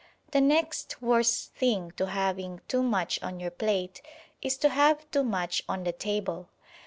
[0.31, 4.01] The next worse thing to having too much on your plate
[4.41, 6.49] is to have too much on the table.